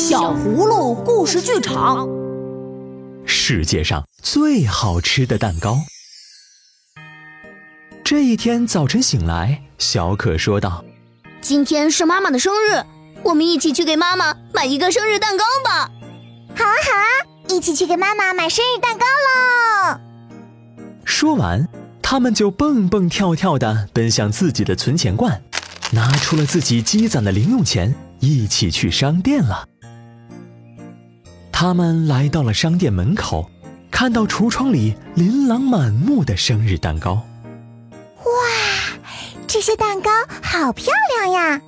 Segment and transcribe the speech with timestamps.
[0.00, 2.08] 小葫芦故事剧场，
[3.26, 5.76] 世界上最好吃的蛋糕。
[8.02, 10.82] 这一天早晨醒来，小可说道
[11.42, 12.82] ：“今天是妈妈的生日，
[13.22, 15.90] 我们一起去给妈妈买一个生日蛋糕吧。
[16.56, 20.00] ”“好啊，好啊，一起去给妈妈买生日蛋糕喽！”
[21.04, 21.68] 说完，
[22.00, 25.42] 他们就蹦蹦跳跳的奔向自己的存钱罐，
[25.90, 29.66] 拿出了自己积攒的零用钱，一起去商店了。
[31.62, 33.50] 他们来到了商店门口，
[33.90, 37.16] 看到橱窗里琳琅满目的生日蛋糕。
[38.24, 38.32] 哇，
[39.46, 40.08] 这些蛋糕
[40.42, 41.60] 好漂亮呀！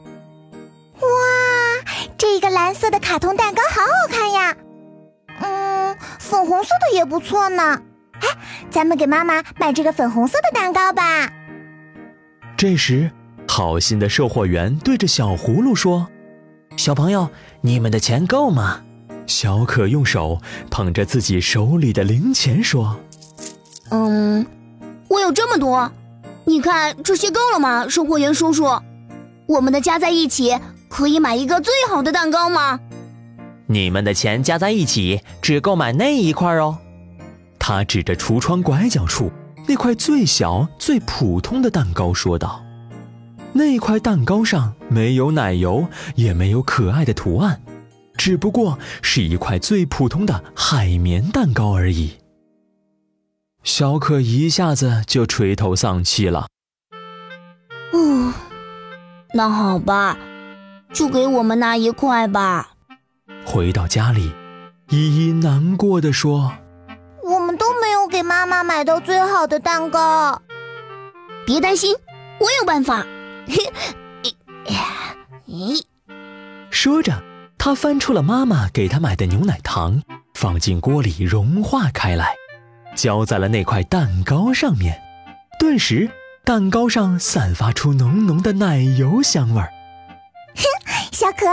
[0.94, 1.06] 哇，
[2.16, 4.56] 这个蓝色的卡通蛋糕好好看呀！
[5.42, 7.78] 嗯，粉红色的也不错呢。
[8.14, 8.28] 哎，
[8.70, 11.30] 咱们给妈妈买这个粉红色的蛋糕吧。
[12.56, 13.10] 这时，
[13.46, 16.08] 好心的售货员对着小葫芦说
[16.78, 17.28] ：“小朋友，
[17.60, 18.80] 你们的钱够吗？”
[19.26, 22.96] 小可用手捧着自己手里的零钱说
[23.90, 24.44] ：“嗯，
[25.08, 25.90] 我有这么多，
[26.44, 27.88] 你看这些够了吗？
[27.88, 28.64] 售货员叔叔，
[29.46, 32.78] 我们的加在一起可以买一个最好的蛋糕吗？”
[33.66, 36.76] 你们的钱加在一起只够买那一块哦。
[37.58, 39.30] 他指着橱窗拐角处
[39.66, 42.62] 那块最小、最普通的蛋糕说道
[43.54, 47.62] ：“那块蛋糕上没有奶油，也没有可爱的图案。”
[48.24, 52.18] 只不过是一块最普通的海绵蛋糕而已。
[53.64, 56.46] 小可一下子就垂头丧气了。
[57.92, 58.32] 嗯，
[59.34, 60.16] 那好吧，
[60.92, 62.74] 就给我们那一块吧。
[63.44, 64.32] 回到家里，
[64.90, 66.52] 依依难过的说
[67.26, 70.40] ：“我们都没有给妈妈买到最好的蛋糕。”
[71.44, 71.92] 别担心，
[72.38, 73.04] 我有办法。
[75.48, 75.82] 咦，
[76.70, 77.31] 说着。
[77.64, 80.02] 他翻出了妈妈给他买的牛奶糖，
[80.34, 82.34] 放进锅里融化开来，
[82.96, 85.00] 浇在了那块蛋糕上面。
[85.60, 86.10] 顿时，
[86.44, 89.70] 蛋糕上散发出浓浓的奶油香味儿。
[90.56, 90.64] 哼，
[91.14, 91.46] 小可，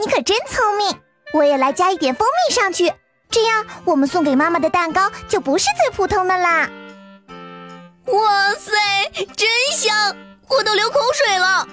[0.00, 0.98] 你可真聪明！
[1.32, 2.92] 我也来加一点蜂蜜上去，
[3.30, 6.68] 这样我们送给妈妈的蛋糕就不是最普通的啦。
[8.06, 8.72] 哇塞，
[9.36, 10.16] 真香！
[10.48, 11.68] 我都流口水了。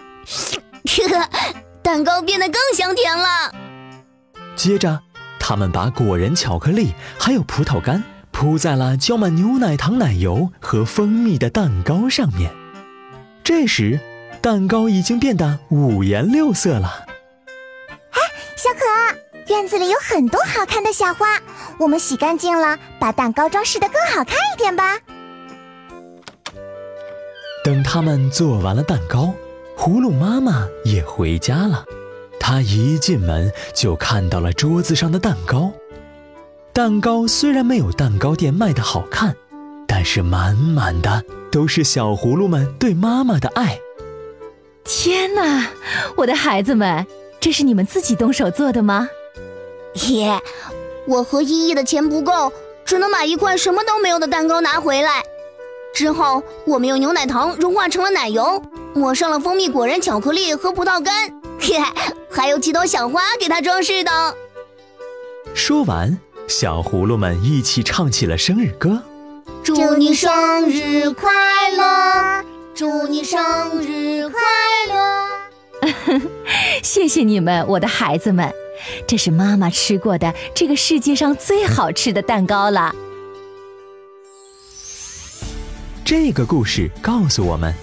[1.81, 3.51] 蛋糕变得更香甜了。
[4.59, 4.99] 接着，
[5.39, 12.51] 他们把果仁巧克力还有葡萄干铺在了浇满牛奶糖、奶油和蜂蜜的蛋糕上面。
[13.41, 14.01] 这时，
[14.41, 17.05] 蛋糕已经变得五颜六色了。
[18.11, 18.19] 哎，
[18.57, 21.39] 小可，院子里有很多好看的小花，
[21.79, 24.97] 我们洗干净了，把蛋糕装饰的更好看一点吧。
[27.63, 29.33] 等他们做完了蛋糕，
[29.77, 31.85] 葫芦妈妈也回家了。
[32.51, 35.71] 他一进门就看到了桌子上的蛋糕，
[36.73, 39.35] 蛋糕虽然没有蛋糕店卖的好看，
[39.87, 43.77] 但是满满的都是小葫芦们对妈妈的爱。
[44.83, 45.67] 天哪，
[46.15, 47.05] 我的孩子们，
[47.39, 49.07] 这是你们自己动手做的吗？
[50.07, 50.41] 耶，
[51.05, 52.51] 我和依依的钱不够，
[52.83, 55.21] 只能买一块什么都没有的蛋糕拿回来。
[55.93, 58.59] 之后，我们用牛奶糖融化成了奶油，
[58.95, 61.38] 抹上了蜂蜜果仁巧克力和葡萄干。
[61.59, 61.77] 嘿，
[62.31, 64.11] 还有几朵小花给它装饰的。
[65.53, 69.01] 说完，小葫芦们一起唱起了生日歌：
[69.63, 70.31] 祝你生
[70.69, 71.31] 日快
[71.71, 72.43] 乐，
[72.73, 73.39] 祝你生
[73.81, 74.41] 日快
[74.89, 75.29] 乐。
[76.83, 78.53] 谢谢你们，我的孩子们，
[79.07, 82.95] 这是妈妈吃过的这个世界上最好吃的蛋糕了。
[86.05, 87.73] 这个故事告诉我们。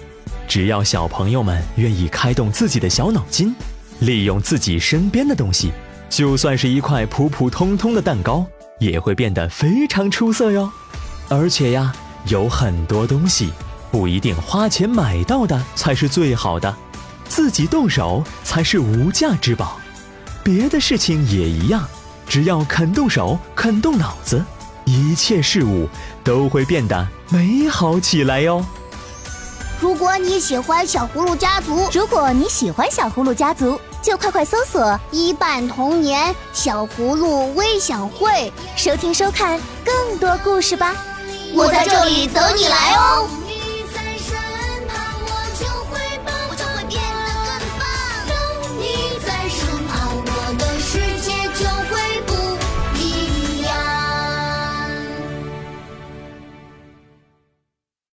[0.47, 3.53] 只要小朋友们愿意开动自己的小脑筋，
[3.99, 5.73] 利用自己身边的东西，
[6.09, 8.45] 就算是一块普普通通的蛋糕，
[8.79, 10.71] 也会变得非常出色哟。
[11.27, 11.93] 而且呀，
[12.27, 13.51] 有很多东西
[13.91, 16.73] 不一定花钱买到的才是最好的，
[17.27, 19.77] 自己动手才是无价之宝。
[20.43, 21.85] 别的事情也一样，
[22.25, 24.41] 只要肯动手、肯动脑子，
[24.85, 25.89] 一切事物
[26.23, 28.65] 都会变得美好起来哟。
[29.79, 40.95] 如果你喜欢小葫芦家族，如果你喜欢小葫芦家族，就快快搜索“一半童年小葫芦微享会”，收听收看更多故事吧。
[41.53, 43.29] 我在这里等你来哦。